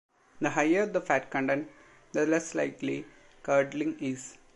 [0.39, 1.69] The higher the fat content,
[2.11, 3.05] the less likely
[3.43, 4.35] curdling is.